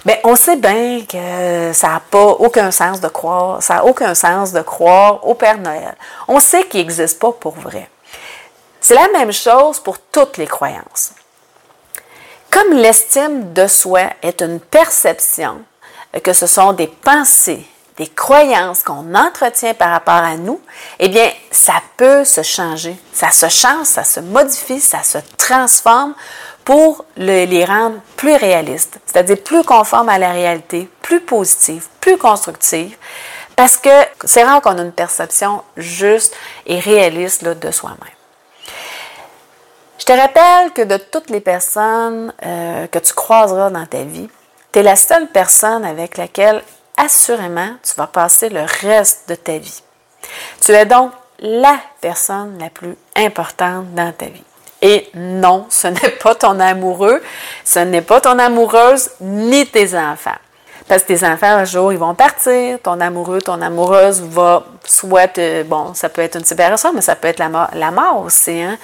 bien, 0.05 0.17
on 0.23 0.35
sait 0.35 0.57
bien 0.57 1.01
que 1.09 1.73
ça 1.73 1.87
n'a 1.87 2.01
pas 2.11 2.27
aucun 2.27 2.69
sens 2.69 3.01
de 3.01 3.07
croire, 3.07 3.61
ça 3.63 3.77
n'a 3.77 3.85
aucun 3.85 4.13
sens 4.13 4.53
de 4.53 4.61
croire 4.61 5.27
au 5.27 5.33
Père 5.33 5.57
Noël. 5.57 5.95
On 6.27 6.39
sait 6.39 6.65
qu'il 6.65 6.81
n'existe 6.81 7.17
pas 7.17 7.31
pour 7.31 7.55
vrai. 7.55 7.89
C'est 8.79 8.93
la 8.93 9.07
même 9.07 9.33
chose 9.33 9.79
pour 9.79 9.97
toutes 9.97 10.37
les 10.37 10.45
croyances. 10.45 11.13
Comme 12.51 12.73
l'estime 12.73 13.51
de 13.51 13.65
soi 13.65 14.01
est 14.21 14.43
une 14.43 14.59
perception, 14.59 15.63
que 16.21 16.33
ce 16.33 16.45
sont 16.45 16.73
des 16.73 16.87
pensées, 16.87 17.65
des 17.99 18.07
croyances 18.07 18.81
qu'on 18.81 19.13
entretient 19.13 19.73
par 19.73 19.91
rapport 19.91 20.13
à 20.13 20.37
nous, 20.37 20.59
eh 20.99 21.09
bien, 21.09 21.29
ça 21.51 21.75
peut 21.97 22.23
se 22.23 22.41
changer. 22.41 22.95
Ça 23.11 23.29
se 23.29 23.49
change, 23.49 23.85
ça 23.85 24.05
se 24.05 24.21
modifie, 24.21 24.79
ça 24.79 25.03
se 25.03 25.17
transforme 25.37 26.15
pour 26.63 27.03
les 27.17 27.65
rendre 27.65 27.97
plus 28.15 28.35
réalistes, 28.35 28.99
c'est-à-dire 29.05 29.43
plus 29.43 29.63
conformes 29.63 30.09
à 30.09 30.17
la 30.17 30.31
réalité, 30.31 30.89
plus 31.01 31.19
positives, 31.19 31.87
plus 31.99 32.17
constructives, 32.17 32.95
parce 33.55 33.75
que 33.75 33.89
c'est 34.23 34.43
rare 34.43 34.61
qu'on 34.61 34.77
ait 34.77 34.81
une 34.81 34.93
perception 34.93 35.63
juste 35.75 36.33
et 36.65 36.79
réaliste 36.79 37.43
de 37.43 37.71
soi-même. 37.71 37.97
Je 39.97 40.05
te 40.05 40.13
rappelle 40.13 40.71
que 40.71 40.83
de 40.83 40.97
toutes 40.97 41.29
les 41.29 41.41
personnes 41.41 42.33
euh, 42.45 42.87
que 42.87 42.99
tu 42.99 43.13
croiseras 43.13 43.69
dans 43.69 43.85
ta 43.85 44.03
vie, 44.03 44.29
tu 44.71 44.79
es 44.79 44.83
la 44.83 44.95
seule 44.95 45.27
personne 45.27 45.83
avec 45.83 46.17
laquelle 46.17 46.63
assurément, 46.99 47.69
tu 47.81 47.95
vas 47.95 48.07
passer 48.07 48.49
le 48.49 48.61
reste 48.81 49.29
de 49.29 49.35
ta 49.35 49.57
vie. 49.57 49.81
Tu 50.61 50.71
es 50.71 50.85
donc 50.85 51.11
la 51.39 51.79
personne 52.01 52.57
la 52.59 52.69
plus 52.69 52.95
importante 53.15 53.93
dans 53.95 54.11
ta 54.11 54.25
vie. 54.25 54.43
Et 54.81 55.09
non, 55.13 55.65
ce 55.69 55.87
n'est 55.87 56.11
pas 56.21 56.35
ton 56.35 56.59
amoureux, 56.59 57.21
ce 57.63 57.79
n'est 57.79 58.01
pas 58.01 58.21
ton 58.21 58.37
amoureuse, 58.37 59.09
ni 59.21 59.65
tes 59.65 59.97
enfants. 59.97 60.37
Parce 60.87 61.03
que 61.03 61.13
tes 61.13 61.25
enfants, 61.25 61.47
un 61.47 61.65
jour, 61.65 61.93
ils 61.93 61.99
vont 61.99 62.15
partir, 62.15 62.79
ton 62.81 62.99
amoureux, 62.99 63.41
ton 63.41 63.61
amoureuse 63.61 64.21
va 64.21 64.63
soit, 64.83 65.37
euh, 65.37 65.63
bon, 65.63 65.93
ça 65.93 66.09
peut 66.09 66.21
être 66.21 66.37
une 66.37 66.45
séparation, 66.45 66.93
mais 66.93 67.01
ça 67.01 67.15
peut 67.15 67.27
être 67.27 67.39
la 67.39 67.91
mort, 67.91 68.23
aussi. 68.25 68.59
Hein? 68.59 68.77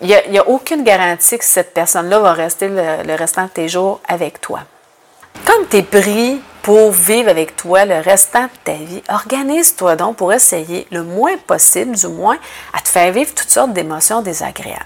Il 0.00 0.06
n'y 0.06 0.38
a, 0.38 0.48
aucune 0.48 0.84
garantie 0.84 1.38
que 1.38 1.44
cette 1.44 1.74
personne-là 1.74 2.20
va 2.20 2.32
rester 2.32 2.68
le, 2.68 3.02
le 3.04 3.14
restant 3.14 3.44
de 3.44 3.50
tes 3.50 3.68
jours 3.68 4.00
avec 4.06 4.40
toi. 4.40 4.60
Comme 5.44 5.66
tu 5.68 5.78
es 5.78 5.82
pris 5.82 6.40
pour 6.62 6.90
vivre 6.92 7.30
avec 7.30 7.56
toi 7.56 7.84
le 7.84 8.00
restant 8.00 8.44
de 8.44 8.50
ta 8.64 8.72
vie, 8.72 9.02
organise-toi 9.08 9.96
donc 9.96 10.16
pour 10.16 10.32
essayer 10.32 10.86
le 10.90 11.02
moins 11.02 11.36
possible, 11.38 11.96
du 11.96 12.08
moins, 12.08 12.38
à 12.72 12.80
te 12.80 12.88
faire 12.88 13.12
vivre 13.12 13.34
toutes 13.34 13.50
sortes 13.50 13.72
d'émotions 13.72 14.22
désagréables. 14.22 14.84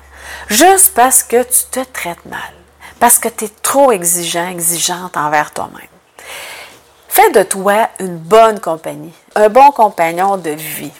Juste 0.49 0.95
parce 0.95 1.23
que 1.23 1.43
tu 1.43 1.65
te 1.71 1.81
traites 1.93 2.25
mal, 2.27 2.53
parce 3.01 3.19
que 3.19 3.29
tu 3.29 3.47
es 3.47 3.51
trop 3.63 3.91
exigeant, 3.93 4.49
exigeante 4.49 5.17
envers 5.17 5.53
toi-même. 5.53 5.89
Fais 7.09 7.31
de 7.31 7.43
toi 7.43 7.89
une 7.99 8.17
bonne 8.17 8.61
compagnie, 8.61 9.13
un 9.35 9.49
bon 9.49 9.71
compagnon 9.73 10.37
de 10.37 10.51
vie. 10.51 10.93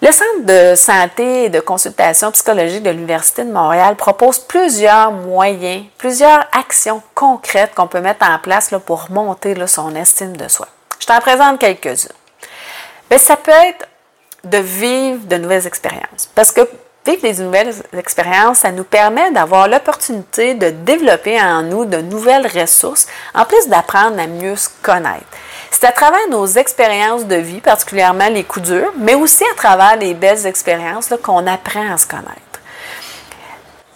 Le 0.00 0.12
Centre 0.12 0.44
de 0.44 0.76
santé 0.76 1.44
et 1.44 1.48
de 1.48 1.58
consultation 1.58 2.30
psychologique 2.30 2.84
de 2.84 2.90
l'Université 2.90 3.42
de 3.42 3.50
Montréal 3.50 3.96
propose 3.96 4.38
plusieurs 4.38 5.10
moyens, 5.10 5.86
plusieurs 5.98 6.46
actions 6.52 7.02
concrètes 7.16 7.74
qu'on 7.74 7.88
peut 7.88 8.00
mettre 8.00 8.24
en 8.24 8.38
place 8.38 8.70
pour 8.86 9.10
monter 9.10 9.56
son 9.66 9.96
estime 9.96 10.36
de 10.36 10.46
soi. 10.46 10.68
Je 11.00 11.06
t'en 11.06 11.18
présente 11.18 11.58
quelques-unes. 11.58 12.12
Ben, 13.10 13.18
ça 13.18 13.36
peut 13.36 13.50
être 13.50 13.88
de 14.44 14.58
vivre 14.58 15.26
de 15.26 15.36
nouvelles 15.36 15.66
expériences. 15.66 16.30
Parce 16.32 16.52
que 16.52 16.60
vivre 17.04 17.22
des 17.22 17.42
nouvelles 17.42 17.74
expériences, 17.96 18.58
ça 18.58 18.70
nous 18.70 18.84
permet 18.84 19.32
d'avoir 19.32 19.66
l'opportunité 19.66 20.54
de 20.54 20.70
développer 20.70 21.40
en 21.40 21.62
nous 21.62 21.86
de 21.86 21.96
nouvelles 21.96 22.46
ressources, 22.46 23.08
en 23.34 23.44
plus 23.44 23.66
d'apprendre 23.66 24.20
à 24.20 24.28
mieux 24.28 24.54
se 24.54 24.68
connaître. 24.80 25.26
C'est 25.70 25.86
à 25.86 25.92
travers 25.92 26.28
nos 26.30 26.46
expériences 26.46 27.26
de 27.26 27.36
vie, 27.36 27.60
particulièrement 27.60 28.28
les 28.28 28.44
coups 28.44 28.68
durs, 28.68 28.92
mais 28.96 29.14
aussi 29.14 29.44
à 29.44 29.54
travers 29.56 29.96
les 29.96 30.14
belles 30.14 30.46
expériences 30.46 31.12
qu'on 31.22 31.46
apprend 31.46 31.92
à 31.92 31.96
se 31.98 32.06
connaître. 32.06 32.32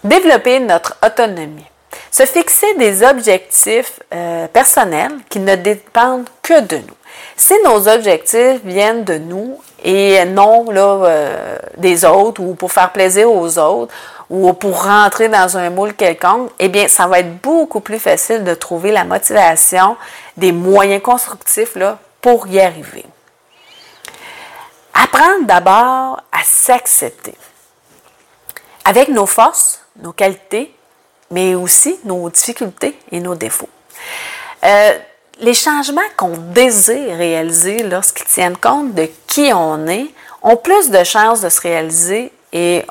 Développer 0.04 0.60
notre 0.60 0.96
autonomie. 1.04 1.66
Se 2.10 2.24
fixer 2.24 2.74
des 2.74 3.02
objectifs 3.02 4.00
euh, 4.12 4.46
personnels 4.48 5.12
qui 5.28 5.38
ne 5.38 5.54
dépendent 5.56 6.28
que 6.42 6.60
de 6.60 6.76
nous. 6.76 6.96
Si 7.36 7.54
nos 7.64 7.88
objectifs 7.88 8.60
viennent 8.64 9.04
de 9.04 9.18
nous 9.18 9.60
et 9.82 10.24
non 10.26 10.70
là, 10.70 11.04
euh, 11.04 11.56
des 11.76 12.04
autres 12.04 12.40
ou 12.42 12.54
pour 12.54 12.72
faire 12.72 12.92
plaisir 12.92 13.30
aux 13.30 13.58
autres 13.58 13.94
ou 14.32 14.50
pour 14.54 14.84
rentrer 14.84 15.28
dans 15.28 15.58
un 15.58 15.68
moule 15.68 15.92
quelconque, 15.92 16.50
eh 16.58 16.70
bien, 16.70 16.88
ça 16.88 17.06
va 17.06 17.18
être 17.18 17.42
beaucoup 17.42 17.80
plus 17.80 17.98
facile 17.98 18.44
de 18.44 18.54
trouver 18.54 18.90
la 18.90 19.04
motivation, 19.04 19.94
des 20.38 20.52
moyens 20.52 21.02
constructifs 21.02 21.76
là, 21.76 21.98
pour 22.22 22.46
y 22.46 22.58
arriver. 22.58 23.04
Apprendre 24.94 25.44
d'abord 25.44 26.22
à 26.32 26.42
s'accepter 26.44 27.34
avec 28.86 29.10
nos 29.10 29.26
forces, 29.26 29.84
nos 30.00 30.14
qualités, 30.14 30.74
mais 31.30 31.54
aussi 31.54 32.00
nos 32.04 32.30
difficultés 32.30 32.98
et 33.10 33.20
nos 33.20 33.34
défauts. 33.34 33.68
Euh, 34.64 34.98
les 35.40 35.54
changements 35.54 36.00
qu'on 36.16 36.38
désire 36.38 37.18
réaliser 37.18 37.82
lorsqu'ils 37.82 38.24
tiennent 38.24 38.56
compte 38.56 38.94
de 38.94 39.10
qui 39.26 39.52
on 39.52 39.86
est 39.88 40.06
ont 40.42 40.56
plus 40.56 40.88
de 40.88 41.04
chances 41.04 41.42
de 41.42 41.50
se 41.50 41.60
réaliser 41.60 42.32
et 42.52 42.84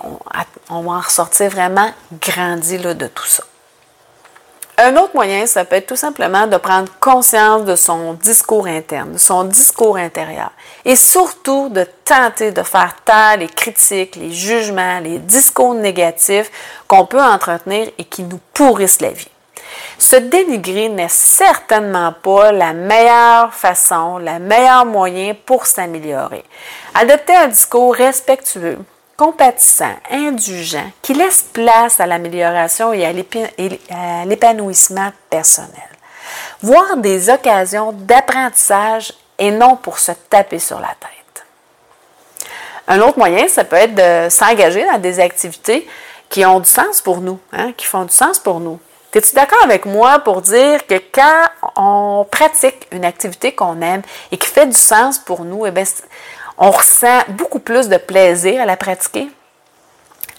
on, 0.69 0.81
va 0.81 0.91
en 0.91 0.99
ressortir 0.99 1.49
vraiment 1.49 1.91
grandi 2.19 2.77
de 2.77 3.07
tout 3.07 3.25
ça. 3.25 3.43
Un 4.77 4.95
autre 4.95 5.13
moyen, 5.13 5.45
ça 5.45 5.63
peut 5.63 5.75
être 5.75 5.85
tout 5.85 5.95
simplement 5.95 6.47
de 6.47 6.57
prendre 6.57 6.91
conscience 6.99 7.65
de 7.65 7.75
son 7.75 8.13
discours 8.13 8.65
interne, 8.65 9.13
de 9.13 9.17
son 9.19 9.43
discours 9.43 9.97
intérieur. 9.97 10.49
Et 10.85 10.95
surtout 10.95 11.69
de 11.69 11.85
tenter 12.03 12.51
de 12.51 12.63
faire 12.63 12.95
taire 13.05 13.37
les 13.37 13.47
critiques, 13.47 14.15
les 14.15 14.31
jugements, 14.31 14.99
les 14.99 15.19
discours 15.19 15.75
négatifs 15.75 16.49
qu'on 16.87 17.05
peut 17.05 17.21
entretenir 17.21 17.91
et 17.99 18.05
qui 18.05 18.23
nous 18.23 18.39
pourrissent 18.53 19.01
la 19.01 19.11
vie. 19.11 19.27
Se 19.99 20.15
dénigrer 20.15 20.89
n'est 20.89 21.07
certainement 21.09 22.13
pas 22.13 22.51
la 22.51 22.73
meilleure 22.73 23.53
façon, 23.53 24.17
la 24.17 24.39
meilleure 24.39 24.85
moyen 24.85 25.35
pour 25.45 25.67
s'améliorer. 25.67 26.43
Adopter 26.95 27.35
un 27.35 27.49
discours 27.49 27.93
respectueux, 27.93 28.79
compatissant, 29.21 29.93
indulgent, 30.09 30.91
qui 31.03 31.13
laisse 31.13 31.43
place 31.53 31.99
à 31.99 32.07
l'amélioration 32.07 32.91
et 32.91 33.05
à 33.05 34.25
l'épanouissement 34.25 35.11
personnel. 35.29 35.69
Voir 36.63 36.97
des 36.97 37.29
occasions 37.29 37.91
d'apprentissage 37.91 39.13
et 39.37 39.51
non 39.51 39.75
pour 39.75 39.99
se 39.99 40.11
taper 40.27 40.57
sur 40.57 40.79
la 40.79 40.87
tête. 40.87 41.45
Un 42.87 42.99
autre 43.01 43.19
moyen, 43.19 43.47
ça 43.47 43.63
peut 43.63 43.75
être 43.75 43.93
de 43.93 44.27
s'engager 44.31 44.83
dans 44.91 44.97
des 44.97 45.19
activités 45.19 45.87
qui 46.27 46.43
ont 46.43 46.59
du 46.59 46.67
sens 46.67 46.99
pour 46.99 47.21
nous, 47.21 47.39
hein, 47.53 47.73
qui 47.77 47.85
font 47.85 48.05
du 48.05 48.13
sens 48.13 48.39
pour 48.39 48.59
nous. 48.59 48.79
Es-tu 49.13 49.35
d'accord 49.35 49.61
avec 49.63 49.85
moi 49.85 50.17
pour 50.19 50.41
dire 50.41 50.87
que 50.87 50.95
quand 51.11 51.43
on 51.75 52.25
pratique 52.31 52.87
une 52.91 53.05
activité 53.05 53.53
qu'on 53.53 53.81
aime 53.81 54.01
et 54.31 54.37
qui 54.37 54.47
fait 54.47 54.65
du 54.65 54.77
sens 54.77 55.19
pour 55.19 55.43
nous, 55.43 55.67
eh 55.67 55.71
bien, 55.71 55.83
on 56.61 56.69
ressent 56.69 57.23
beaucoup 57.29 57.59
plus 57.59 57.89
de 57.89 57.97
plaisir 57.97 58.61
à 58.61 58.65
la 58.65 58.77
pratiquer. 58.77 59.27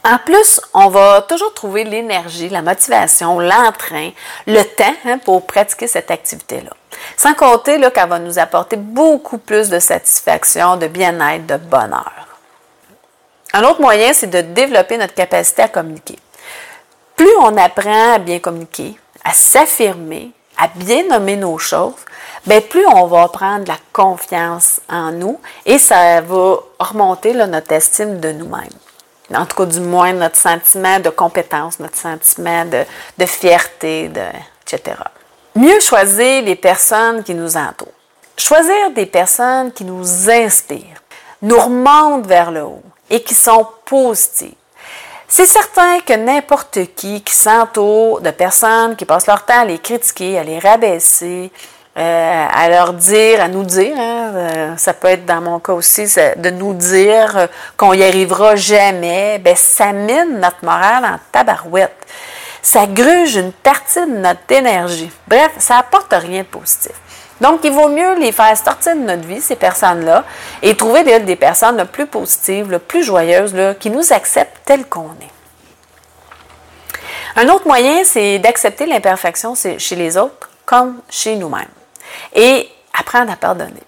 En 0.05 0.19
plus, 0.19 0.61
on 0.73 0.89
va 0.89 1.23
toujours 1.23 1.53
trouver 1.53 1.83
l'énergie, 1.83 2.49
la 2.49 2.63
motivation, 2.63 3.41
l'entrain, 3.41 4.11
le 4.47 4.63
temps 4.63 4.95
hein, 5.05 5.19
pour 5.19 5.45
pratiquer 5.45 5.89
cette 5.89 6.13
activité-là. 6.13 6.71
Sans 7.17 7.35
compter 7.35 7.81
qu'elle 7.91 8.09
va 8.09 8.21
nous 8.21 8.39
apporter 8.39 8.77
beaucoup 8.77 9.39
plus 9.39 9.69
de 9.69 9.81
satisfaction, 9.81 10.77
de 10.77 10.87
bien-être, 10.87 11.47
de 11.47 11.57
bonheur. 11.57 12.13
Un 13.53 13.65
autre 13.65 13.81
moyen, 13.81 14.13
c'est 14.13 14.29
de 14.29 14.41
développer 14.41 14.99
notre 14.99 15.15
capacité 15.15 15.63
à 15.63 15.69
communiquer. 15.69 16.19
Plus 17.17 17.35
on 17.41 17.57
apprend 17.57 18.15
à 18.15 18.19
bien 18.19 18.39
communiquer, 18.39 18.97
à 19.25 19.33
s'affirmer, 19.33 20.31
à 20.59 20.69
bien 20.75 21.07
nommer 21.09 21.37
nos 21.37 21.59
choses, 21.59 21.95
bien, 22.47 22.61
plus 22.61 22.87
on 22.87 23.07
va 23.07 23.29
prendre 23.29 23.67
la 23.69 23.79
confiance 23.93 24.81
en 24.89 25.13
nous 25.13 25.41
et 25.65 25.79
ça 25.79 26.21
va 26.21 26.57
remonter 26.79 27.35
notre 27.35 27.73
estime 27.73 28.21
de 28.21 28.33
nous-mêmes. 28.33 28.69
En 29.35 29.47
tout 29.47 29.57
cas, 29.57 29.67
du 29.67 29.81
moins, 29.81 30.13
notre 30.13 30.37
sentiment 30.37 31.01
de 31.01 31.09
compétence, 31.09 31.79
notre 31.79 31.97
sentiment 31.97 32.65
de, 32.67 33.27
fierté, 33.27 34.11
etc. 34.67 34.97
Mieux 35.55 35.81
choisir 35.81 36.43
les 36.43 36.57
personnes 36.57 37.23
qui 37.23 37.35
nous 37.35 37.57
entourent. 37.57 37.89
Choisir 38.37 38.91
des 38.95 39.07
personnes 39.07 39.73
qui 39.73 39.85
nous 39.85 40.31
inspirent, 40.31 41.03
nous 41.41 41.59
remontent 41.59 42.27
vers 42.27 42.51
le 42.51 42.63
haut 42.63 42.83
et 43.09 43.23
qui 43.23 43.35
sont 43.35 43.67
positives. 43.85 44.55
C'est 45.35 45.47
certain 45.47 46.01
que 46.01 46.13
n'importe 46.13 46.79
qui 46.95 47.23
qui 47.23 47.35
s'entoure 47.35 48.21
de 48.21 48.31
personnes 48.31 48.97
qui 48.97 49.07
passent 49.07 49.27
leur 49.27 49.47
temps 49.47 49.61
à 49.61 49.65
les 49.65 49.79
critiquer, 49.79 50.39
à 50.39 50.45
les 50.45 50.59
rabaisser, 50.59 51.51
euh, 51.97 52.47
à 52.53 52.69
leur 52.69 52.93
dire, 52.93 53.41
à 53.41 53.49
nous 53.49 53.65
dire, 53.65 53.95
hein, 53.97 54.31
euh, 54.35 54.77
ça 54.77 54.93
peut 54.93 55.09
être 55.09 55.25
dans 55.25 55.41
mon 55.41 55.59
cas 55.59 55.73
aussi, 55.73 56.05
de 56.37 56.51
nous 56.51 56.75
dire 56.75 57.49
qu'on 57.79 57.95
y 57.95 58.05
arrivera 58.05 58.57
jamais, 58.57 59.39
ben 59.39 59.57
ça 59.57 59.95
mine 59.95 60.39
notre 60.39 60.63
morale 60.63 61.07
en 61.07 61.19
tabarouette. 61.33 61.97
Ça 62.61 62.87
gruge 62.87 63.37
une 63.37 63.53
partie 63.53 64.03
de 64.03 64.19
notre 64.19 64.51
énergie. 64.51 65.11
Bref, 65.27 65.53
ça 65.57 65.79
apporte 65.79 66.13
rien 66.13 66.43
de 66.43 66.47
positif. 66.47 66.93
Donc, 67.43 67.61
il 67.65 67.73
vaut 67.73 67.89
mieux 67.89 68.15
les 68.21 68.31
faire 68.31 68.57
sortir 68.57 68.95
de 68.95 69.01
notre 69.01 69.27
vie, 69.27 69.41
ces 69.41 69.57
personnes-là, 69.57 70.23
et 70.63 70.77
trouver 70.77 71.03
des, 71.03 71.19
des 71.19 71.35
personnes 71.35 71.77
le 71.77 71.87
plus 71.87 72.07
positives, 72.07 72.71
le 72.71 72.79
plus 72.79 73.03
joyeuses, 73.03 73.53
qui 73.81 73.91
nous 73.91 74.13
acceptent 74.13 74.65
telles 74.65 74.87
qu'on 74.87 75.11
est. 75.21 75.33
Un 77.35 77.49
autre 77.49 77.67
moyen, 77.67 78.05
c'est 78.05 78.39
d'accepter 78.39 78.87
l'imperfection 78.87 79.55
chez 79.57 79.97
les 79.97 80.17
autres 80.17 80.51
comme 80.65 81.01
chez 81.11 81.35
nous-mêmes 81.35 81.67
et 82.33 82.69
apprendre 82.97 83.33
à 83.33 83.37
pardonner. 83.37 83.83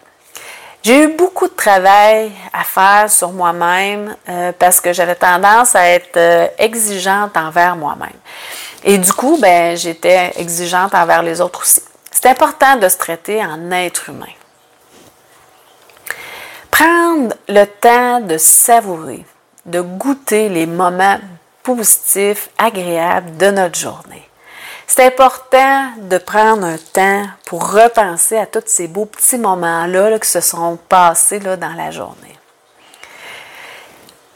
J'ai 0.83 1.05
eu 1.05 1.09
beaucoup 1.09 1.47
de 1.47 1.55
travail 1.55 2.33
à 2.53 2.65
faire 2.65 3.09
sur 3.09 3.31
moi-même 3.33 4.17
euh, 4.29 4.53
parce 4.59 4.81
que 4.81 4.93
j'avais 4.93 5.15
tendance 5.15 5.77
à 5.77 5.89
être 5.89 6.17
euh, 6.17 6.47
exigeante 6.59 7.37
envers 7.37 7.77
moi-même. 7.77 8.19
Et 8.83 8.99
du 8.99 9.13
coup, 9.13 9.39
ben, 9.41 9.77
j'étais 9.77 10.33
exigeante 10.37 10.95
envers 10.95 11.23
les 11.23 11.41
autres 11.41 11.61
aussi. 11.63 11.81
C'est 12.15 12.31
important 12.31 12.77
de 12.77 12.89
se 12.89 12.97
traiter 12.97 13.45
en 13.45 13.71
être 13.73 14.09
humain. 14.09 14.33
Prendre 16.71 17.35
le 17.49 17.65
temps 17.65 18.21
de 18.21 18.39
savourer, 18.39 19.27
de 19.67 19.81
goûter 19.81 20.49
les 20.49 20.67
moments 20.67 21.19
positifs, 21.63 22.49
agréables 22.57 23.37
de 23.37 23.51
notre 23.51 23.79
journée. 23.79 24.27
C'est 24.87 25.05
important 25.05 25.89
de 25.99 26.19
prendre 26.19 26.65
un 26.65 26.79
temps 26.79 27.27
pour 27.47 27.73
repenser 27.73 28.39
à 28.39 28.47
tous 28.47 28.63
ces 28.67 28.87
beaux 28.87 29.07
petits 29.07 29.39
moments-là 29.39 30.19
qui 30.21 30.29
se 30.29 30.41
sont 30.41 30.79
passés 30.89 31.41
là, 31.41 31.57
dans 31.57 31.75
la 31.75 31.91
journée. 31.91 32.39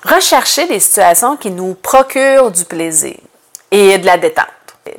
Rechercher 0.03 0.67
des 0.67 0.81
situations 0.81 1.37
qui 1.37 1.51
nous 1.51 1.75
procurent 1.75 2.51
du 2.51 2.65
plaisir 2.65 3.19
et 3.71 3.99
de 3.99 4.07
la 4.07 4.19
détente. 4.19 4.47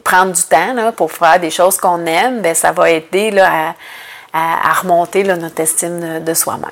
Prendre 0.10 0.32
du 0.32 0.42
temps 0.42 0.92
pour 0.96 1.12
faire 1.12 1.40
des 1.40 1.52
choses 1.52 1.78
qu'on 1.78 2.04
aime, 2.08 2.42
bien, 2.42 2.56
ça 2.56 2.72
va 2.72 2.90
aider 2.90 3.30
là, 3.30 3.76
à, 4.34 4.74
remonter 4.82 5.24
notre 5.24 5.60
estime 5.60 6.24
de, 6.24 6.34
soi-même. 6.34 6.70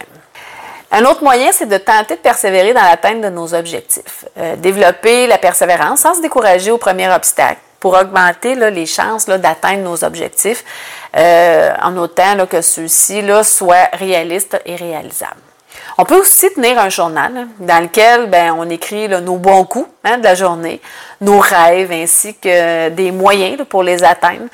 Un 0.91 1.06
autre 1.06 1.24
moyen, 1.24 1.51
c'est 1.51 1.67
de 1.67 1.77
tenter 1.77 2.15
de 2.15 2.22
persévérer 2.22 2.74
dans 2.74 2.82
l'atteinte 2.82 3.22
de 3.22 3.29
nos 3.29 3.53
objectifs. 3.53 4.25
Euh, 4.39 4.56
développer 4.56 5.27
la 5.27 5.38
persévérance 5.38 6.00
sans 6.00 6.15
se 6.15 6.22
décourager 6.22 6.72
au 6.72 6.79
premier 6.79 7.13
obstacle 7.13 7.60
pour 7.79 7.94
augmenter 7.94 8.56
les 8.56 8.88
chances 8.88 9.27
d'atteindre 9.27 9.84
nos 9.84 10.03
objectifs 10.03 10.63
euh, 11.15 11.74
en 11.84 11.96
autant 11.98 12.44
que 12.50 12.62
ceux-ci 12.62 13.22
soient 13.44 13.89
réalistes 13.94 14.60
et 14.65 14.75
réalisables. 14.75 15.47
On 16.00 16.06
peut 16.06 16.20
aussi 16.20 16.54
tenir 16.54 16.77
un 16.77 16.89
journal 16.89 17.48
dans 17.60 17.82
lequel 17.82 18.30
ben, 18.30 18.54
on 18.56 18.70
écrit 18.70 19.10
nos 19.10 19.38
bons 19.38 19.66
coups 19.66 19.89
hein, 20.04 20.20
de 20.20 20.24
la 20.24 20.36
journée, 20.36 20.80
nos 21.22 21.39
rêves 21.39 21.92
ainsi 21.92 22.36
que 22.36 22.89
des 22.89 23.12
moyens 23.12 23.66
pour 23.68 23.82
les 23.82 24.04
atteindre. 24.04 24.46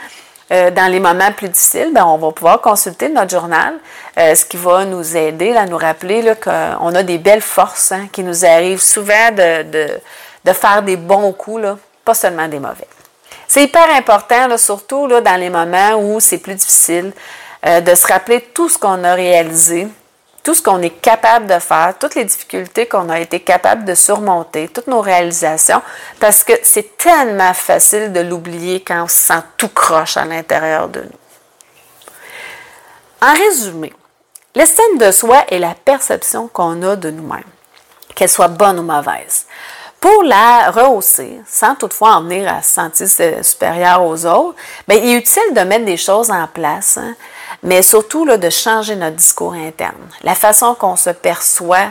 Euh, 0.51 0.71
dans 0.71 0.89
les 0.89 1.01
moments 1.01 1.31
plus 1.31 1.49
difficiles, 1.49 1.91
ben, 1.93 2.05
on 2.05 2.17
va 2.17 2.31
pouvoir 2.31 2.61
consulter 2.61 3.09
notre 3.09 3.31
journal, 3.31 3.75
euh, 4.17 4.35
ce 4.35 4.45
qui 4.45 4.55
va 4.55 4.85
nous 4.85 5.17
aider 5.17 5.53
à 5.55 5.65
nous 5.65 5.77
rappeler 5.77 6.33
qu'on 6.41 6.95
a 6.95 7.03
des 7.03 7.17
belles 7.17 7.41
forces 7.41 7.91
hein, 7.91 8.07
qui 8.11 8.23
nous 8.23 8.45
arrivent 8.45 8.81
souvent 8.81 9.31
de, 9.31 9.63
de, 10.43 10.53
faire 10.53 10.81
des 10.81 10.95
bons 10.95 11.33
coups, 11.33 11.63
là, 11.63 11.77
pas 12.05 12.13
seulement 12.13 12.47
des 12.47 12.59
mauvais. 12.59 12.87
C'est 13.47 13.63
hyper 13.63 13.89
important, 13.95 14.57
surtout 14.57 15.07
là, 15.07 15.19
dans 15.19 15.39
les 15.39 15.49
moments 15.49 15.95
où 15.95 16.19
c'est 16.19 16.37
plus 16.37 16.55
difficile, 16.55 17.11
euh, 17.65 17.81
de 17.81 17.95
se 17.95 18.07
rappeler 18.07 18.41
tout 18.53 18.69
ce 18.69 18.77
qu'on 18.77 19.03
a 19.03 19.13
réalisé, 19.13 19.87
tout 20.43 20.53
ce 20.53 20.61
qu'on 20.61 20.81
est 20.81 20.89
capable 20.89 21.47
de 21.47 21.57
faire, 21.57 21.93
toutes 21.97 22.15
les 22.15 22.25
difficultés 22.25 22.85
qu'on 22.85 23.09
a 23.09 23.19
été 23.19 23.39
capable 23.39 23.85
de 23.85 23.95
surmonter, 23.95 24.67
toutes 24.67 24.87
nos 24.87 24.99
réalisations, 24.99 25.81
parce 26.19 26.43
que 26.43 26.51
c'est 26.63 26.97
tellement 26.97 27.53
facile 27.53 28.11
de 28.11 28.19
l'oublier 28.19 28.81
quand 28.81 29.03
on 29.03 29.07
se 29.07 29.15
sent 29.15 29.41
tout 29.57 29.69
croche 29.69 30.17
à 30.17 30.25
l'intérieur 30.25 30.89
de 30.89 31.01
nous. 31.01 31.19
En 33.21 33.33
résumé, 33.33 33.93
l'estime 34.53 34.97
de 34.97 35.11
soi 35.11 35.45
est 35.49 35.59
la 35.59 35.75
perception 35.75 36.49
qu'on 36.49 36.81
a 36.83 36.97
de 36.97 37.09
nous-mêmes, 37.09 37.43
qu'elle 38.13 38.27
soit 38.27 38.49
bonne 38.49 38.79
ou 38.79 38.83
mauvaise. 38.83 39.45
Pour 40.01 40.23
la 40.23 40.69
rehausser, 40.71 41.39
sans 41.47 41.75
toutefois 41.75 42.15
en 42.15 42.23
venir 42.23 42.53
à 42.53 42.61
se 42.61 42.73
sentir 42.73 43.07
supérieur 43.45 44.03
aux 44.03 44.25
autres, 44.25 44.57
bien, 44.85 44.97
il 44.97 45.11
est 45.11 45.17
utile 45.19 45.53
de 45.53 45.61
mettre 45.61 45.85
des 45.85 45.95
choses 45.95 46.29
en 46.29 46.45
place 46.47 46.97
hein, 46.97 47.15
mais 47.63 47.81
surtout 47.81 48.25
là, 48.25 48.37
de 48.37 48.49
changer 48.49 48.95
notre 48.95 49.15
discours 49.15 49.53
interne, 49.53 49.95
la 50.23 50.35
façon 50.35 50.75
qu'on 50.75 50.95
se 50.95 51.09
perçoit 51.09 51.89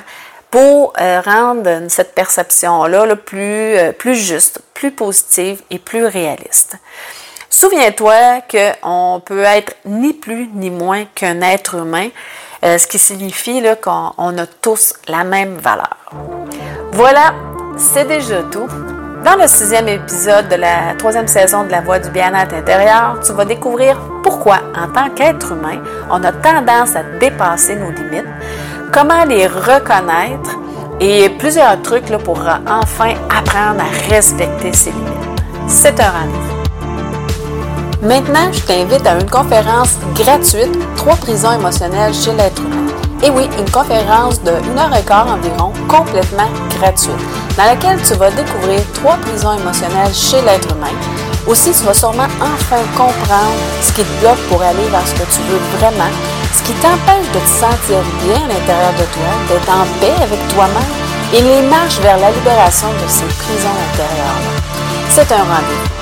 pour 0.50 0.92
euh, 1.00 1.20
rendre 1.22 1.88
cette 1.88 2.14
perception-là 2.14 3.16
plus, 3.16 3.40
euh, 3.40 3.92
plus 3.92 4.14
juste, 4.14 4.60
plus 4.74 4.90
positive 4.90 5.62
et 5.70 5.78
plus 5.78 6.04
réaliste. 6.04 6.76
Souviens-toi 7.48 8.42
qu'on 8.50 9.22
peut 9.24 9.42
être 9.42 9.74
ni 9.86 10.12
plus 10.12 10.48
ni 10.54 10.70
moins 10.70 11.06
qu'un 11.14 11.40
être 11.40 11.76
humain, 11.76 12.08
euh, 12.64 12.76
ce 12.76 12.86
qui 12.86 12.98
signifie 12.98 13.62
qu'on 13.82 14.38
a 14.38 14.46
tous 14.60 14.94
la 15.08 15.24
même 15.24 15.56
valeur. 15.56 15.96
Voilà, 16.92 17.34
c'est 17.76 18.06
déjà 18.06 18.42
tout. 18.42 18.68
Dans 19.24 19.36
le 19.40 19.46
sixième 19.46 19.86
épisode 19.86 20.48
de 20.48 20.56
la 20.56 20.94
troisième 20.98 21.28
saison 21.28 21.62
de 21.62 21.70
La 21.70 21.80
Voix 21.80 22.00
du 22.00 22.10
bien-être 22.10 22.54
intérieur, 22.54 23.20
tu 23.24 23.32
vas 23.32 23.44
découvrir 23.44 23.96
pourquoi, 24.24 24.56
en 24.76 24.92
tant 24.92 25.10
qu'être 25.10 25.52
humain, 25.52 25.80
on 26.10 26.24
a 26.24 26.32
tendance 26.32 26.96
à 26.96 27.04
dépasser 27.20 27.76
nos 27.76 27.92
limites, 27.92 28.26
comment 28.92 29.24
les 29.24 29.46
reconnaître 29.46 30.58
et 30.98 31.28
plusieurs 31.38 31.80
trucs 31.82 32.06
pour 32.24 32.40
enfin 32.66 33.14
apprendre 33.30 33.80
à 33.80 34.12
respecter 34.12 34.72
ces 34.72 34.90
limites. 34.90 35.42
C'est 35.68 36.00
un 36.00 36.10
rendez-vous. 36.10 36.62
Maintenant, 38.02 38.52
je 38.52 38.60
t'invite 38.62 39.06
à 39.06 39.20
une 39.20 39.30
conférence 39.30 39.98
gratuite, 40.16 40.76
Trois 40.96 41.14
prisons 41.14 41.52
émotionnelles 41.52 42.12
chez 42.12 42.32
l'être 42.32 42.60
humain. 42.60 42.92
Et 43.22 43.30
oui, 43.30 43.48
une 43.56 43.70
conférence 43.70 44.42
de 44.42 44.50
1 44.50 44.78
heure 44.78 44.96
et 44.96 45.04
quart 45.04 45.28
environ, 45.28 45.72
complètement 45.86 46.48
gratuite, 46.76 47.14
dans 47.56 47.64
laquelle 47.64 48.00
tu 48.02 48.14
vas 48.14 48.30
découvrir 48.30 48.80
trois 48.94 49.16
prisons 49.16 49.52
émotionnelles 49.58 50.14
chez 50.14 50.40
l'être 50.42 50.74
humain. 50.74 50.96
Aussi, 51.46 51.72
tu 51.72 51.84
vas 51.84 51.94
sûrement 51.94 52.28
enfin 52.40 52.82
comprendre 52.96 53.58
ce 53.82 53.92
qui 53.92 54.02
te 54.02 54.20
bloque 54.20 54.40
pour 54.48 54.62
aller 54.62 54.88
vers 54.90 55.06
ce 55.06 55.14
que 55.14 55.26
tu 55.30 55.40
veux 55.50 55.78
vraiment, 55.78 56.12
ce 56.54 56.62
qui 56.62 56.72
t'empêche 56.74 57.28
de 57.34 57.40
te 57.40 57.48
sentir 57.48 58.00
bien 58.24 58.36
à 58.44 58.48
l'intérieur 58.48 58.92
de 58.92 59.06
toi, 59.12 59.32
d'être 59.48 59.70
en 59.70 59.84
paix 60.00 60.22
avec 60.22 60.48
toi-même 60.54 61.02
et 61.34 61.40
les 61.40 61.62
marches 61.68 61.98
vers 62.00 62.18
la 62.18 62.30
libération 62.30 62.88
de 62.88 63.08
ces 63.08 63.24
prisons 63.24 63.76
intérieures. 63.92 64.42
C'est 65.10 65.32
un 65.32 65.44
rendez-vous. 65.44 66.01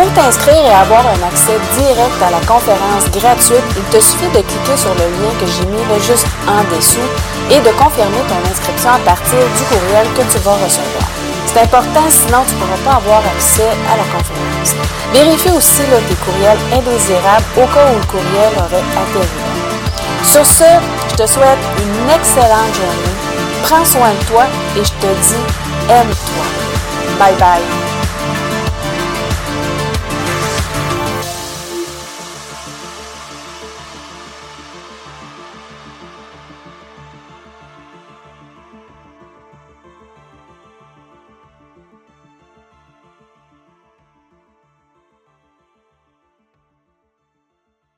Pour 0.00 0.10
t'inscrire 0.14 0.64
et 0.64 0.72
avoir 0.72 1.04
un 1.04 1.28
accès 1.28 1.60
direct 1.76 2.22
à 2.24 2.30
la 2.30 2.40
conférence 2.46 3.04
gratuite, 3.12 3.68
il 3.76 3.84
te 3.92 4.00
suffit 4.02 4.32
de 4.32 4.40
cliquer 4.40 4.74
sur 4.74 4.94
le 4.94 5.04
lien 5.12 5.28
que 5.38 5.44
j'ai 5.44 5.66
mis 5.66 6.00
juste 6.00 6.26
en 6.48 6.64
dessous 6.74 7.04
et 7.50 7.60
de 7.60 7.68
confirmer 7.76 8.24
ton 8.26 8.40
inscription 8.50 8.88
à 8.96 8.98
partir 9.04 9.36
du 9.36 9.62
courriel 9.68 10.08
que 10.16 10.22
tu 10.32 10.38
vas 10.38 10.56
recevoir. 10.56 11.04
C'est 11.44 11.60
important, 11.60 12.08
sinon 12.08 12.40
tu 12.48 12.54
ne 12.54 12.60
pourras 12.60 12.80
pas 12.82 12.96
avoir 12.96 13.20
accès 13.36 13.68
à 13.92 13.98
la 14.00 14.04
conférence. 14.08 14.72
Vérifie 15.12 15.50
aussi 15.50 15.82
tes 15.84 16.16
courriels 16.24 16.64
indésirables 16.72 17.44
au 17.58 17.66
cas 17.68 17.92
où 17.92 18.00
le 18.00 18.06
courriel 18.06 18.52
aurait 18.56 18.88
atterri. 18.96 19.40
Sur 20.24 20.46
ce, 20.46 20.80
je 21.10 21.14
te 21.16 21.26
souhaite 21.28 21.60
une 21.76 22.08
excellente 22.08 22.72
journée. 22.72 23.16
Prends 23.64 23.84
soin 23.84 24.12
de 24.18 24.24
toi 24.32 24.44
et 24.78 24.82
je 24.82 24.92
te 24.92 25.12
dis 25.28 25.44
aime-toi. 25.90 26.46
Bye 27.18 27.36
bye. 27.36 27.89